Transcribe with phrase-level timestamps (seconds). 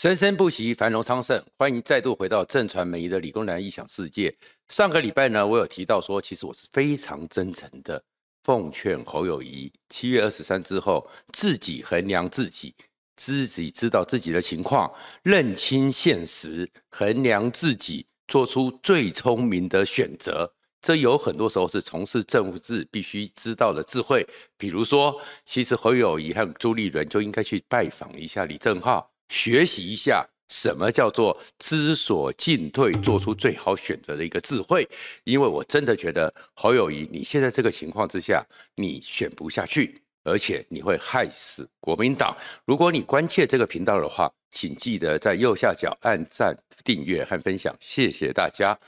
[0.00, 1.44] 生生不息，繁荣昌盛。
[1.56, 4.32] 欢迎再度回到正传媒的理工男异想世界。
[4.68, 8.00] 上个礼拜呢，我有提到说，其实我是非常真诚的，
[8.44, 12.72] 奉劝侯友宜，七月二十三之后，自己衡量自己，
[13.16, 14.88] 自己知道自己的情况，
[15.24, 20.48] 认清现实，衡量自己，做出最聪明的选择。
[20.80, 24.24] 这有很多时候是从事政治必须知道的智慧。
[24.56, 29.10] 比如说，其实侯友宜和朱立伦就应该去拜访一下李正浩。
[29.28, 34.88] 学习一下什么叫做知所进退，做出最好选择的一个智慧。
[35.24, 38.42] 因为我真的觉得侯友宜，你现在这个情况之下，
[38.74, 42.34] 你选不下去，而且你会害死国民党。
[42.64, 48.78] 如果你关切这个频道的话，请记得在右下角按赞、订阅和分享，谢谢大家。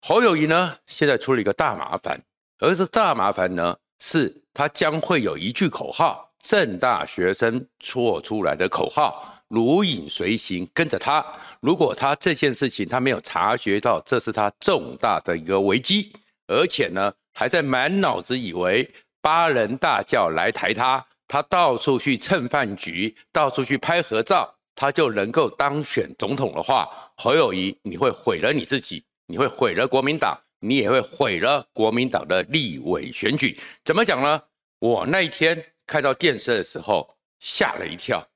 [0.00, 2.20] 侯友宜呢，现在出了一个大麻烦，
[2.58, 9.31] 而这大麻烦呢，是他将会有一句口号，正大学生错出来的口号。
[9.52, 11.22] 如影随形，跟着他。
[11.60, 16.10] 如果他这件事情他没有察觉到，这是他重大的一个危机，
[16.46, 33.60] 而且呢，还在满脑子以为八人大轿来抬他，他到处去蹭饭局，到处去拍合照，他就能够当选总统的话，侯友谊，你会毁了你自己，你会毁了国民党，你也会毁了国民党的立委选举。
[33.84, 34.40] 怎么讲呢？
[34.78, 38.26] 我那一天看到电视的时候，吓了一跳。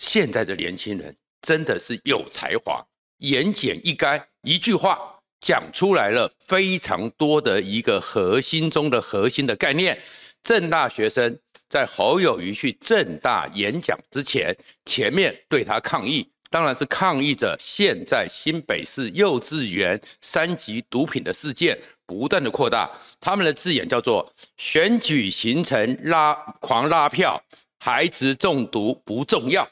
[0.00, 2.82] 现在的年轻人真的是有才华，
[3.18, 4.98] 言简意赅，一句话
[5.42, 10.00] 讲出来了非常多的一个核心中的核心的概念。
[10.42, 14.56] 政大学生在侯友谊去政大演讲之前，
[14.86, 22.90] 前面对他抗议，当然是抗议着现在新北市幼稚园三级毒品的事件不断的扩大。
[23.20, 27.38] 他们的字眼叫做选举行程拉狂拉票，
[27.78, 29.68] 孩子中毒不重要。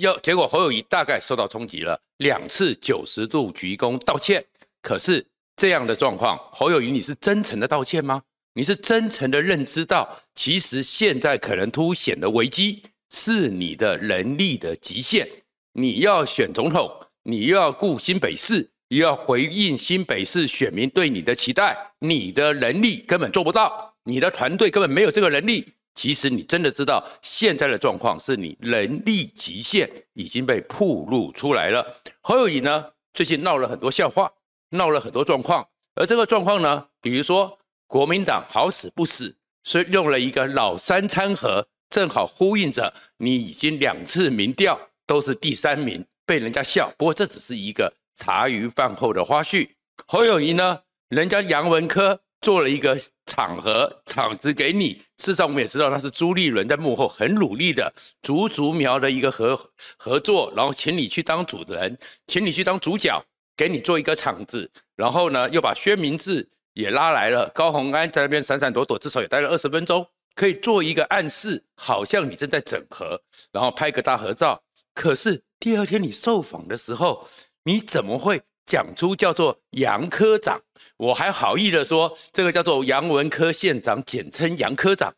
[0.00, 4.44] 要结果侯友谊大概受到冲击了，两次九十度鞠躬道歉。
[4.82, 5.24] 可是
[5.56, 8.22] 这样的状况，侯友谊你是真诚的道歉吗？
[8.54, 15.28] 你是真诚的认知到，其实现在可能凸显的危机是你的能力的极限。
[15.72, 16.90] 你要选总统，
[17.22, 25.72] 你又要顾新北市，又要回应新北市选民对你的期待，你的能力根本做不到，你的团队根本没有这个能力。
[25.94, 31.84] 其实你真的知道，现在的状况是你能力极限已经被暴露出来了。
[32.20, 34.30] 侯友谊呢，最近闹了很多笑话，
[34.70, 46.92] 闹了很多状况，而这个状况呢，比如说国民党好死不死，所以用了一个老三餐盒，正好呼应着你已经两次民调都是第三名，被人家笑。
[46.96, 49.68] 不过这只是一个茶余饭后的花絮。
[50.06, 52.20] 侯友谊呢，人家杨文科。
[52.42, 52.98] 做了一个
[53.30, 59.56] 场合场子给你，事实上我们也知道，那是朱立伦在幕后很努力的竹竹苗的一个合
[59.96, 61.96] 合作，然后请你去当主人，
[62.26, 63.24] 请你去当主角，
[63.56, 70.04] 给你做一个场子，然后呢又把薛明志也拉来了，高洪安在那边闪闪躲躲，至少也待了二十分钟，
[70.34, 74.60] 可以做一个暗示，好像你正在整合，然后拍个大合照。
[74.92, 77.28] 可是第二天你受访的时候，
[77.62, 78.42] 你怎么会？
[78.66, 80.60] 讲出叫做杨科长，
[80.96, 85.12] 我还好意的说这个叫做杨文科县长，简称杨科长。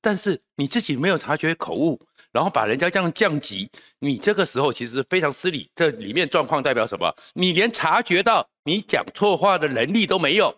[0.00, 2.00] 但是你自己没有察觉口误，
[2.30, 5.68] 然后把人家这样降级，你这个时候其实非常失礼。
[5.74, 7.12] 这里面状况代表什么？
[7.34, 10.54] 你连察觉到你讲错话的能力都没有，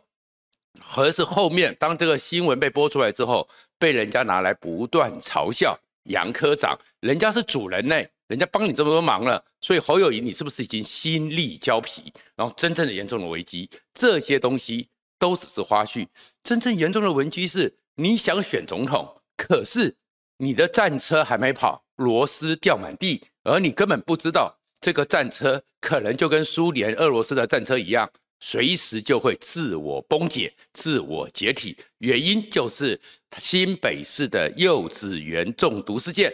[0.97, 3.49] 而是后面当这个新闻被播出来之后，
[3.79, 7.97] 被人家拿来不断嘲笑杨科长，人家是主人呢。
[8.31, 12.01] 人家帮你这么多忙了，所以侯友宜，你是不是已经心力交瘁？
[12.37, 16.07] 然后真正的严重的危机，这些东西都只是花絮。
[16.45, 19.97] 真正严重的危机是，你想选总统，可是
[20.37, 28.09] 你的战车还没跑，螺丝掉满地，而你根本不知道这个战车可能就跟苏联、俄罗斯的战车一样，
[28.39, 31.77] 随时就会自我崩解、自我解体。
[31.99, 33.01] 原因就是
[33.39, 36.33] 新北市的幼稚园中毒事件。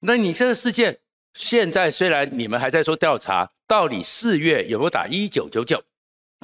[0.00, 0.98] 那你这个事件？
[1.34, 5.82] 现在虽然你们还在说调查到底四月有没有打一九九九，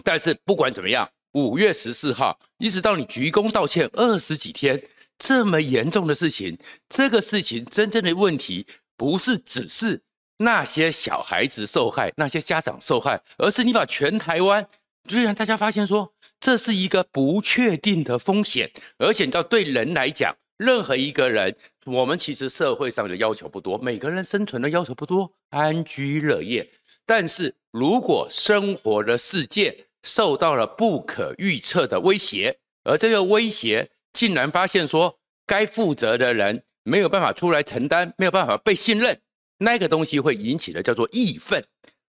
[0.05, 4.83] 但是不管怎么样，五月十四号一直到你鞠躬道歉二十几天，
[5.19, 6.59] 这么严重的事情，
[6.89, 8.67] 这个事情真正的问题
[8.97, 10.03] 不是只是
[10.39, 14.67] 那些小孩子受害，那些家长受害，而是你把全台湾，
[15.09, 20.37] 居然大家发现说这是一个不确定的风险，而且你知道对人来讲。
[20.61, 26.71] 任何一个人，我们其实社会上的要求不多，每个人生存的要求不多，安居乐业。
[27.07, 39.19] 但是如果生活的世界受到了不可预测的威胁，而这个威胁竟然发现说该负责的人没有办法出来承担，没有办法被信任，
[39.57, 41.65] 那个东西会引起的叫做义愤，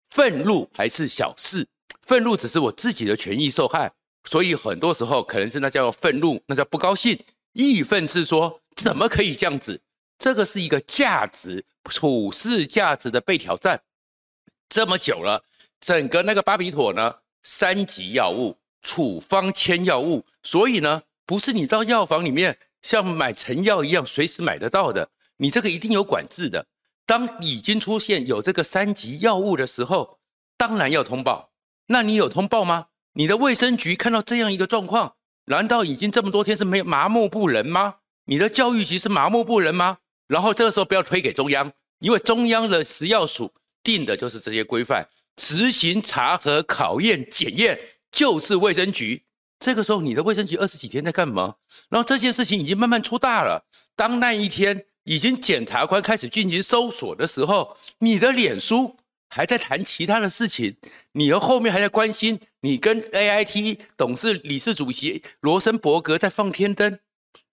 [0.09, 1.65] 愤怒还是小事，
[2.05, 3.89] 愤怒只是我自己的权益受害，
[4.25, 7.17] 所以很多时候可能是那叫愤怒，那叫不高兴。
[7.53, 9.81] 义愤是说怎么可以这样子？
[10.17, 13.81] 这个是一个价值处世价值的被挑战。
[14.69, 15.43] 这么久了，
[15.79, 26.67] 整个那个巴比妥呢，三级药物处方签药物，所以呢，不是你到药房里面像买成药一样随时买得到的，你这个一定有管制的。
[27.05, 30.19] 当已经出现有这个三级药物的时候，
[30.55, 31.51] 当然要通报。
[31.87, 32.87] 那你有通报吗？
[33.13, 35.15] 你的卫生局看到这样一个状况，
[35.45, 37.95] 难道已经这么多天是没有麻木不仁吗？
[38.25, 39.97] 你的教育局是麻木不仁吗？
[40.27, 43.51] 然后这个时候不要推给中央，因为中央的食药署
[43.83, 47.79] 定的就是这些规范，执行查核、考验、检验
[48.11, 49.23] 就是卫生局。
[49.59, 51.55] 这个时候你的卫生局二十几天在干嘛？
[51.89, 53.65] 然后这件事情已经慢慢出大了。
[53.95, 58.95] 当那一天已经检察官开始进行搜索的时候，你的脸书
[59.33, 60.75] 还在谈其他的事情，
[61.13, 66.99] 你的后面还在关心你跟 AIT 董事理事主席罗森伯格在放天灯，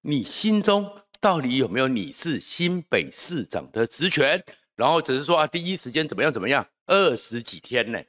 [0.03, 0.91] 你心中。
[1.21, 4.41] 到底有没有你是新北市长的职权？
[4.77, 6.65] 然后只是说啊，第一时间怎么样怎么样？
[6.87, 8.01] 二十几天呢？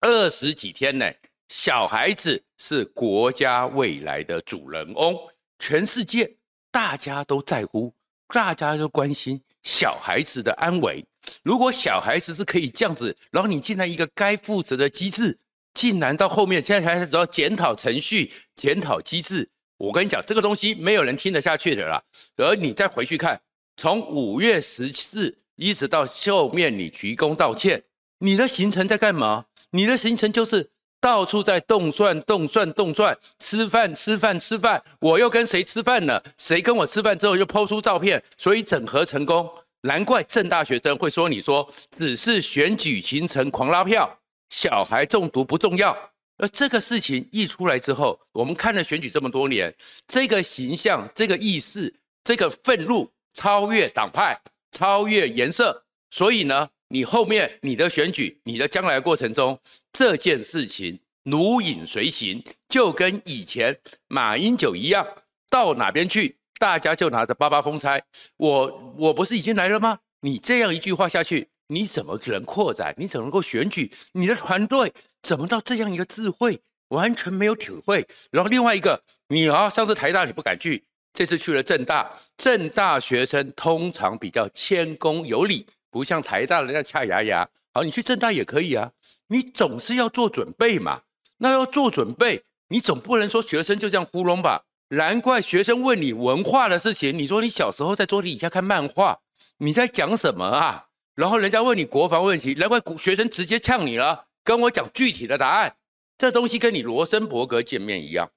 [0.00, 1.08] 二十几天呢？
[1.48, 5.16] 小孩子是国家未来的主人翁，
[5.60, 6.36] 全世界
[6.72, 7.94] 大家都在乎，
[8.26, 11.04] 大家都关心小孩子的安危。
[11.42, 15.38] 如果小孩子是可以这样子，然后你进来一个该负责的机制，
[15.74, 19.48] 竟然到后面现在开始要检讨程序、检讨机制。
[19.78, 22.02] 我跟你讲，这个东西没有人听得下去的啦。
[22.36, 23.40] 而你再回去看，
[23.76, 27.84] 从五月十四一直到后面你鞠躬道歉，
[28.18, 29.44] 你的行程在干嘛？
[29.70, 30.70] 你的行程就是
[31.00, 34.82] 到处在动算、动算、动算，吃饭、吃饭、吃饭。
[34.98, 36.24] 我又跟谁吃饭了？
[36.36, 38.20] 谁跟我吃饭之后又抛出照片？
[38.36, 39.48] 所以整合成功，
[39.82, 44.18] 难怪政大学生会说你说只是选举行程狂拉票，
[44.50, 45.96] 小孩中毒不重要。
[46.36, 49.74] 而这个事情一出来之后，我们看了选举这么多年，
[50.06, 51.92] 这个形象、这个意识、
[52.22, 54.40] 这个愤怒超越党派、
[54.70, 59.58] 超越颜色，所以呢，你后面你的选举、你的将来的过程中，
[59.92, 63.76] 这件事情如影随形，就跟以前
[64.06, 65.06] 马英九一样，
[65.50, 68.00] 到哪边去，大家就拿着八八风差。
[68.36, 69.98] 我我不是已经来了吗？
[70.20, 71.48] 你这样一句话下去。
[71.70, 72.94] 你怎么可能扩展？
[72.96, 73.92] 你怎么能够选举？
[74.12, 76.62] 你的团队怎么到这样一个智慧？
[76.88, 78.06] 完全没有体会。
[78.30, 80.82] 然后另外一个，你啊，上次台大你不敢去，
[81.12, 82.10] 这次去了政大。
[82.38, 87.46] 政大学生通常比较谦恭有礼，不像台大人家恰牙牙。
[87.74, 88.90] 好，你去政大也可以啊。
[89.26, 91.02] 你总是要做准备嘛。
[91.36, 94.64] 那要做准备，你总不能说学生就这样糊弄吧？
[94.88, 99.20] 难怪学生问你文化的事情，你说你小时候在桌子底下看漫画，
[99.58, 100.86] 你在讲什么啊？
[101.14, 105.76] 然后人家问你国防问题，难怪学生直接呛你了，跟我讲具体的答案。
[106.16, 108.30] 这东西跟你罗森伯格见面一样，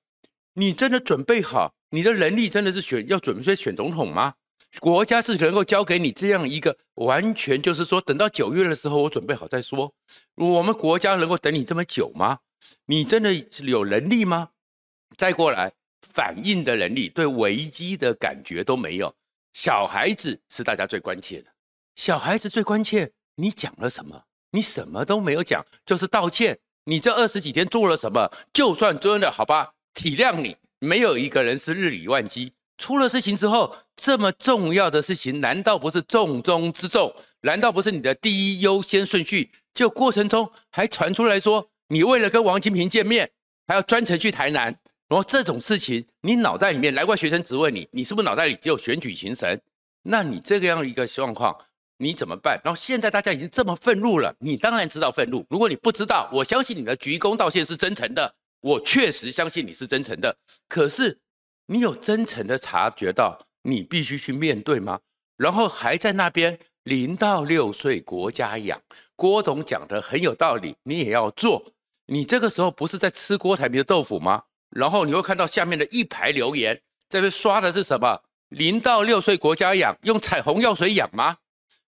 [0.53, 1.73] 你真的准备好？
[1.91, 4.33] 你的能力真的是选要准备选总统吗？
[4.79, 9.93] 国家是能够交给你这样一个完全就是说，等到九月的时候我准备好再说。
[10.35, 12.39] 我们国家能够等你这么久吗？
[12.85, 13.33] 你真的
[13.63, 14.49] 有能力吗？
[15.17, 19.13] 再过来，反应的能力，对危机的感觉都没有。
[19.53, 21.47] 小孩子是大家最关切的。
[21.95, 24.23] 小孩子最关切，你讲了什么？
[24.51, 26.59] 你什么都没有讲，就是道歉。
[26.85, 28.31] 你这二十几天做了什么？
[28.51, 32.53] 就算真的好吧，体谅你，没有一个人是日理万机。
[32.77, 37.13] 出了事情之后，这么重要的事情，难道不是重中之重？
[37.41, 39.51] 难道不是你的第一优先顺序？
[39.73, 43.29] 就过程中还传出来说，你为了跟王金平见面，
[43.67, 44.79] 还要专程去台南。
[45.11, 49.61] 然后这种事情，你脑袋里面，来怪学生质问你，你是不是脑袋里只有选举行神？
[50.03, 51.53] 那你这个样一个状况。
[51.97, 52.57] 你怎么办？
[52.63, 55.45] 然后现在大家已经这么愤怒了，你当然知道愤怒。
[55.49, 60.33] 如果你不知道，我相信你的鞠躬道歉是真诚的，我确实相信你是真诚的。
[60.69, 61.19] 可是
[61.65, 65.01] 你有真诚的察觉到你必须去面对吗？
[65.35, 68.81] 然后还在那边零到六岁国家养，
[69.17, 71.73] 郭董讲的很有道理，你也要做。
[72.05, 74.43] 你这个时候不是在吃郭台铭的豆腐吗？
[74.71, 78.21] 然后你会看到下面的一排留言，这边刷的是什么？
[78.49, 81.37] 零到六岁国家养，用彩虹药水养吗？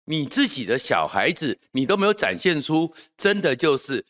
[0.06, 4.04] 你自己的小孩子，你都没有展现出真的就是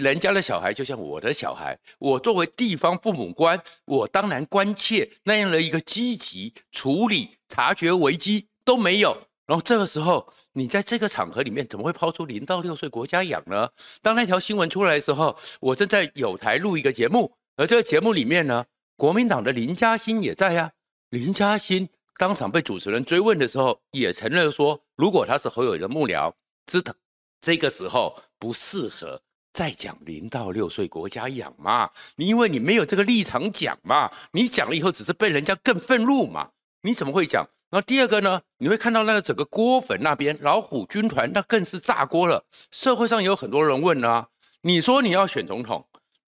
[0.00, 1.78] 人家的小孩，就像我的小孩。
[1.98, 9.16] 我作为地方父母官，我当然关切那样的一个积极处理、察觉危机都没有。
[9.46, 13.68] 然后这个时候，你在这个场合里面怎么会抛出零到六岁国家养呢？
[14.02, 18.64] 当那条新闻出来的时候，我正在有台录一个节目，而这个节目里面呢，
[18.96, 20.72] 国民党的林嘉欣也在呀、啊，
[21.10, 21.88] 林嘉欣。
[22.16, 26.32] 当场被主持人追问的时候，也承认说，如果他是侯友宜的幕僚，
[26.64, 26.94] 知道
[27.40, 29.20] 这个时候不适合
[29.52, 31.90] 再讲零到六岁国家养嘛？
[32.14, 36.50] 你因为你没有这个立场讲嘛，你讲了以后只是被人家更愤怒嘛？
[36.82, 37.44] 你怎么会讲？
[37.70, 38.40] 那第二个呢？
[38.58, 42.44] 你会看到那个整个郭粉那边老虎军团，那更是炸锅了。
[42.70, 44.28] 社会上有很多人问啊，
[44.60, 45.84] 你说你要选总统，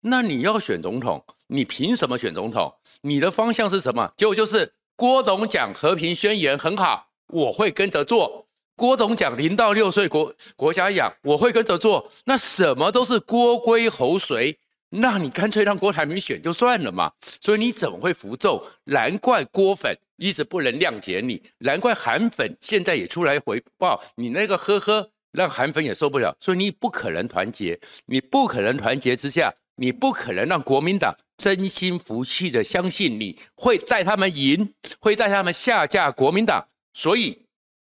[0.08, 2.72] 那你要选总统，你凭什么选总统？
[3.00, 4.12] 你的方向是什么？
[4.16, 8.46] 结果就是郭董讲和平宣言很好，我会跟着做。
[8.76, 12.08] 郭董讲零到六岁国国家养，我会跟着做。
[12.26, 14.56] 那什么都是郭归侯随，
[14.90, 17.10] 那你干脆让郭台铭选就算了嘛。
[17.40, 18.64] 所以你怎么会符咒？
[18.84, 26.36] 难怪郭粉一直不能谅解你，难怪韩粉现在也出来回报你那个呵呵，让韩粉也受不了。
[26.38, 36.66] 所以你不可能团结，你不可能团结之下，你不可能让国民党真心服气的相信你会带他们赢，会带他们下架国民党。
[36.92, 37.42] 所以。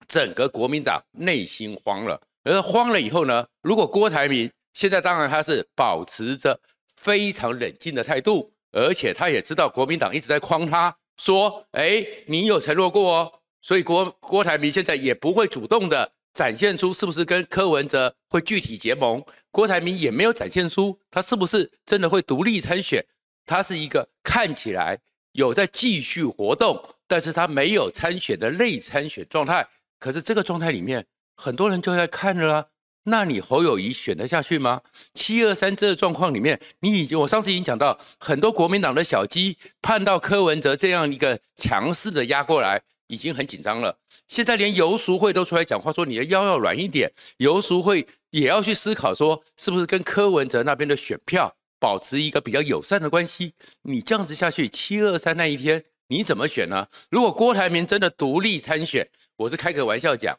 [0.09, 6.61] 整个国民党内心慌了，而慌了以后呢，如果郭台铭现在当然他是保持着
[6.95, 23.03] 非常冷静的态度，而且他也知道国民党一直在诓他，说，哎，你有承诺过哦，所以郭郭台铭现在也不会主动的展现出是不是跟柯文哲会具体结盟，郭台铭也没有展现出他是不是真的会独立参选，
[23.47, 24.99] 他是一个看起来
[25.33, 29.67] 有在继续活动，但是他没有参选的内参选状态。
[29.99, 32.67] 可是这个状态里面，很多人就在看着啦。
[33.05, 34.83] 那你侯友谊选得下去吗？
[35.15, 43.97] 七二三这个状况里面，你已经我上次已经讲到，很多国民党的小鸡盼到柯文哲这样一个强势的压过来，已经很紧张了。
[44.29, 47.13] 现在连游淑慧都出来讲话，说你的腰要软一点。
[47.39, 53.55] 游淑慧也要去思考说，是不是跟柯文哲那边的选票保持一个比较友善的关系？
[53.83, 55.85] 你这样子下去，七二三那一天。
[56.09, 56.87] 你怎么选呢？
[57.11, 60.39] 如果郭台铭真的独立参选，我是开个玩笑讲，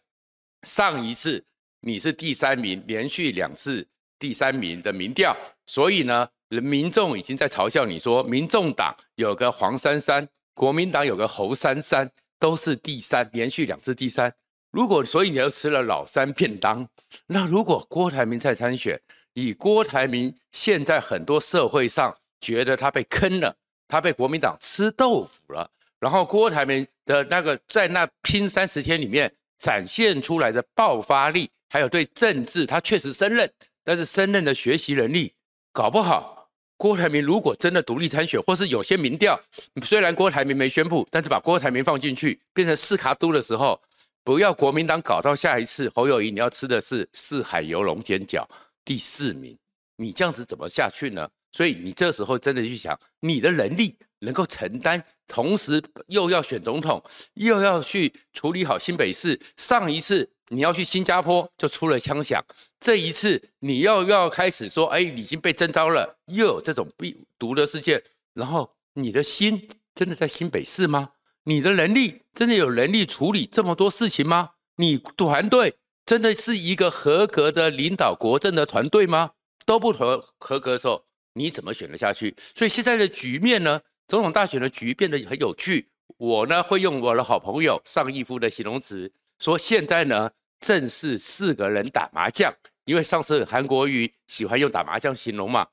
[0.64, 1.44] 上一次
[1.82, 3.86] 你是第三名，连续两次
[4.18, 14.34] 第三名的民调，所以呢，民众已经在嘲笑你说，民众党有个黄珊珊，国民党有个侯珊珊，都是第三，连续两次第三。
[14.72, 16.88] 如果所以你又吃了老三便当，
[17.28, 19.00] 那如果郭台铭再参选，
[19.34, 23.56] 以郭台铭现在很多社会上觉得他被坑了。
[23.90, 33.50] 他被国民党吃豆腐了，然后郭台铭的那个在那拼三十天里面展现出来的爆发力，还有对政治他确实胜任，
[33.86, 35.34] 但是胜任的学习能力，
[35.72, 36.37] 搞不好
[36.78, 39.40] 郭台铭如果真的独立参选，或是有些民调，
[39.84, 43.82] 虽然郭台铭没宣布，但是把郭台铭放进去变成四卡都的时候，
[44.24, 48.46] 不要国民党搞到下一次侯友谊你要吃的是四海游龙煎饺
[48.86, 49.58] 第四名，
[49.96, 51.28] 你这样子怎么下去呢？
[51.52, 57.04] 所以你这时候真的去想，你的能力能够承担，同时又要选总统，
[57.34, 59.40] 又要去处理好新北市。
[59.56, 62.44] 上一次你要去新加坡就出了枪响，
[62.80, 68.02] 这一次你要要开始说，哎，已经被征召了，又有这种病毒的事件，
[68.34, 71.10] 然后你的心真的在新北市吗？
[71.44, 74.52] 你的能力真的有能力处理这么多事情吗？
[74.78, 75.76] 你团队
[76.06, 79.32] 真的是一个合格的领导国政的团队吗？
[79.66, 81.06] 都不合合格的时候。
[81.34, 82.36] 你怎么选得下去？
[82.56, 85.88] 所以现在的局面呢，总统大选的局变得很有趣。
[86.18, 92.54] 我呢会用我的好朋友尚义夫的形容词说，现在呢正是四个人打麻将，
[92.86, 95.68] 因为上次韩国瑜喜欢用打麻将形容嘛。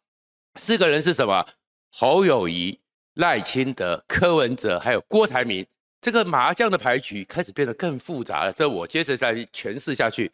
[0.56, 1.46] 四个人是什么？
[1.90, 2.80] 侯友谊、
[3.14, 5.66] 赖清德、柯文哲，还有郭台铭。
[6.00, 8.52] 这个麻将的牌局开始变得更复杂了。
[8.52, 10.30] 这我接着再诠释下去。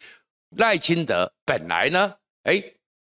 [0.56, 2.60] 赖清德本来呢，哎，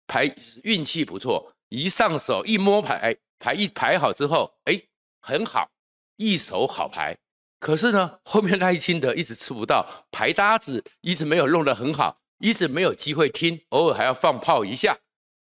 [0.07, 0.31] 牌
[0.65, 1.55] 运气不错。
[1.71, 4.83] 一上手一摸牌，牌一排好之后，哎，
[5.21, 5.71] 很好，
[6.17, 7.17] 一手好牌。
[7.61, 14.97] 可是呢，后面赖清德一直吃不到牌搭子，一直没有弄得很好，一直没有机会听，偶尔还要放炮一下。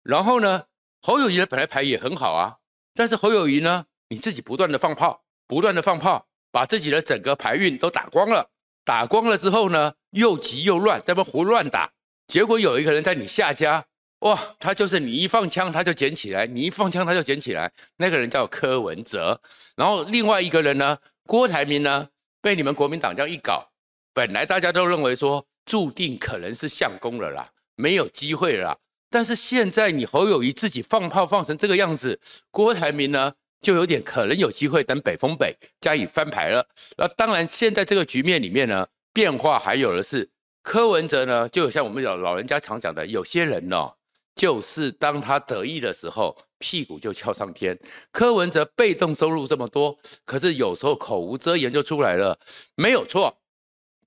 [0.03, 0.65] 然后呢，
[1.03, 2.57] 侯友谊的本来牌也很好啊，
[2.95, 8.51] 但是侯友谊呢，你自己不断的放炮，不断的放炮，把自己的整个牌运都打光了。
[8.83, 11.93] 打光了之后呢，又急又乱，在那胡乱打，
[12.29, 13.85] 结果有一个人在你下家。
[14.21, 17.71] 哇，他就是你一放枪他就捡起来，你一放枪他就捡起来。
[17.99, 19.39] 那个人叫柯文哲，
[19.77, 20.97] 然后另外一个人呢，
[21.27, 22.09] 郭台铭呢，
[22.41, 23.69] 被你们国民党这样一搞，
[24.15, 28.79] 本来大家都认为说注定可能是相公了啦，没有机会了啦。
[29.11, 36.67] 但是现在你侯友谊自己放炮放成这个样子，郭台铭呢就有点可能有机会等北风北加以翻牌了。
[36.97, 40.31] 那当然，现在这个局面里面呢，变化还有的是
[40.63, 43.95] 柯文哲呢，就像我们老老人家常讲的，有些人呢、哦。
[44.35, 47.79] 就是当他得意的时候，屁股就翘上天。
[48.11, 52.39] 柯文哲被动收入这么多，可是有时候口无遮言就出来了，
[52.75, 53.39] 没有错。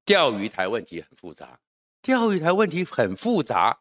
[0.05, 1.59] 钓鱼台问题很复杂，
[2.01, 3.79] 钓鱼台问题很复杂，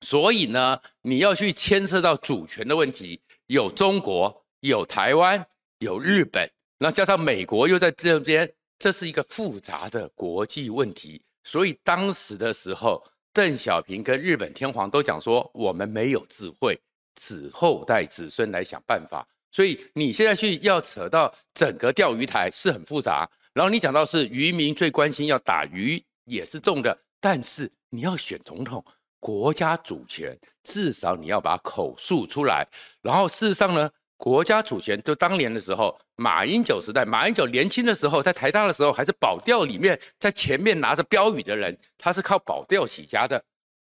[0.00, 5.46] 所以呢，你要去牵涉到主权的问题，有中国，有台湾，
[5.80, 11.20] 有日本，那加上美国又在这边，这是一个复杂的国际问题。
[11.44, 16.80] 所以当时的时候，邓小平跟日本天皇都讲说，我们没有智慧，
[17.18, 19.26] 子后代子孙来想办法。
[19.50, 23.28] 所以你现在去要扯到整个钓鱼台是很复杂。
[23.52, 28.84] 然后你讲到是渔民最关心要打鱼也是重的，但是你要选总统，
[29.18, 32.66] 国家主权至少你要把口述出来。
[33.02, 43.42] 然后事实上呢，国家主权就当年的时候，马英九时代，马英九年轻的时候在台大的时候还是保钓里面在前面拿着标语的人，他是靠保钓起家的。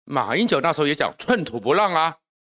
[0.04, 2.16] 马英九那时候也讲寸土不让啊，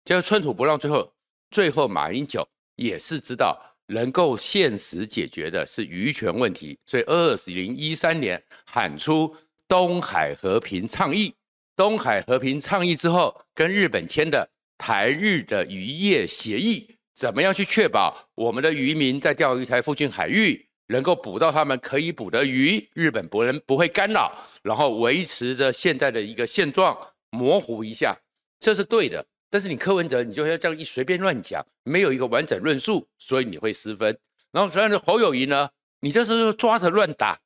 [0.08, 1.14] 结果寸土不让，最后
[1.52, 2.48] 最后马英九
[2.78, 3.62] 也是知道。
[3.90, 9.34] 能够现实解决的是渔权问题，所以二零一三年喊出
[9.66, 11.34] 东海和平倡议。
[11.74, 24.34] 东海和平倡议之后，跟日本签的台日的渔业协议，怎么样去确保我们的渔民在钓鱼台附近海域能够捕到他们可以捕的鱼，日本不能不会干扰，
[24.64, 26.98] 然后维持着现在的一个现状，
[27.30, 28.18] 模糊一下，
[28.60, 29.26] 这是对的。
[29.50, 34.18] 但是你柯文哲，你就要这样一随便乱讲，没有一个完整论述，所以你会失分。
[34.52, 35.70] 然后，然后侯友宜呢，
[36.02, 37.40] 你这是抓着乱打，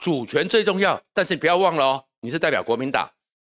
[0.00, 1.02] 主权最重要。
[1.12, 3.10] 但是你不要忘了哦，你是代表国民党，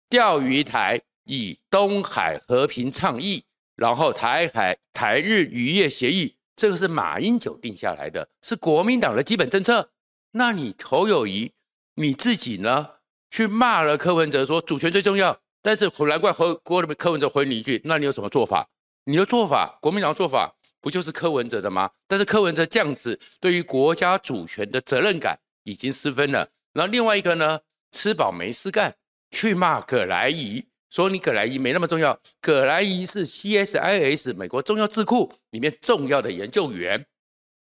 [0.09, 3.43] 钓鱼台以东海和平倡议，
[3.75, 9.91] 然后台海台日渔业协议，这个是马英九定下来的，是国民党的基本政策。
[10.31, 11.51] 那你侯友宜
[11.95, 12.89] 你自己呢，
[13.29, 15.42] 去骂了柯文哲，说主权最重要。
[15.63, 18.69] 但是难怪和郭柯文哲回你一句，那你有什么做法？
[19.05, 21.89] 你的做法，国民党做法不就是柯文哲的吗？
[22.05, 26.49] 但是柯文哲这样子对于国家主权的责任感已经失分了。
[26.73, 27.57] 然后另外一个呢，
[27.91, 28.93] 吃饱没事干，
[29.31, 32.19] 去骂葛莱仪，说你葛莱仪没那么重要。
[32.41, 37.05] 葛莱仪是 CSIS 美国重要智库里面重要的研究员，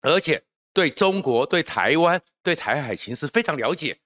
[0.00, 3.96] 而且对中国、对台湾、对台海情势非常了解，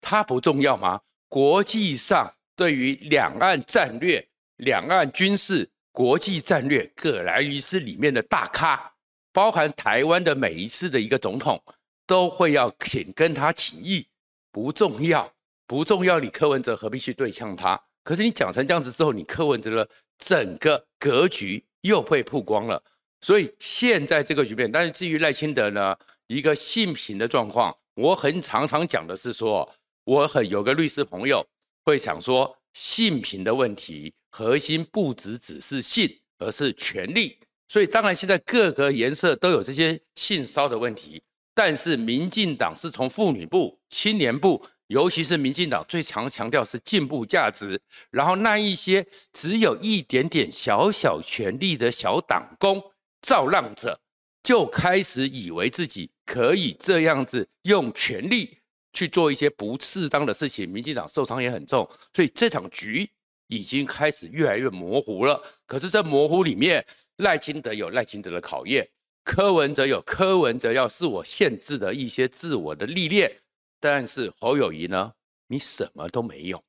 [0.00, 1.00] 他不重要吗？
[1.28, 2.35] 国际上。
[2.56, 8.94] 对于两岸战略、两岸军事、国际战略，葛莱仪是里面的大咖，
[9.32, 11.62] 包含台湾的每一次的一个总统
[12.06, 14.06] 都会要请跟他请益，
[14.50, 15.30] 不重要，
[15.66, 16.18] 不重要。
[16.18, 17.78] 你柯文哲何必去对呛他？
[18.02, 19.88] 可是你讲成这样子之后，你柯文哲的
[20.18, 22.82] 整个格局又被曝光了。
[23.20, 25.94] 所以现在这个局面，但是至于赖清德呢，
[26.28, 29.70] 一个性平的状况，我很常常讲的是说，
[30.04, 31.46] 我很有个律师朋友。
[31.86, 37.38] 会想说性平的问题，核心不只只是性，而是权利。
[37.68, 41.22] 所以当然现在各个颜色都有这些性骚的问题，
[41.54, 52.82] 但是民进党是从妇女部、青年部，尤其是民进党最强强调是进步价值，然后那一些只有一点点小小权利的小党工、
[53.22, 54.00] 造浪者，
[54.42, 58.58] 就开始以为自己可以这样子用权力。
[58.96, 63.06] 去做一些不适当的事情，民进党受伤也很重，所以这场局
[63.48, 65.38] 已经开始越来越模糊了。
[65.66, 66.82] 可是这模糊里面，
[67.18, 68.88] 赖清德有赖清德的考验，
[69.22, 73.30] 柯文哲有柯文哲要自我限制的一些自我的历练。
[73.78, 75.12] 但是侯友谊呢，
[75.46, 76.64] 你什么都没有，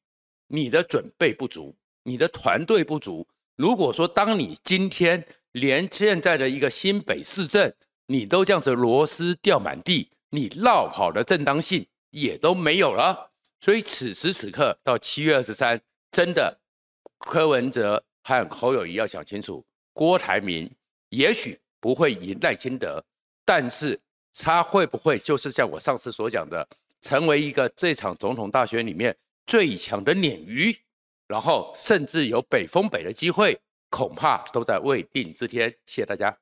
[0.47, 3.25] 你的准备不足，你的团队不足。
[3.55, 7.73] 如果说当你今天连现在的一个新北市政，
[8.05, 11.87] 你都这样子螺丝掉满地，你落跑的正当性。
[12.09, 15.79] 也都没有了，所以此时此刻到七月二十三，
[16.11, 16.59] 真的
[17.17, 20.69] 柯文哲和侯友谊要想清楚，郭台铭
[21.09, 23.03] 也许不会赢赖清德，
[23.43, 23.99] 但是
[24.33, 26.67] 他会不会就是像我上次所讲的，
[27.01, 29.15] 成为一个这场总统大选里面
[29.45, 30.77] 最强的鲶鱼，
[31.27, 35.69] 然后甚至有北风北的机会，恐怕都在未定之天。
[35.85, 36.37] 谢谢大家。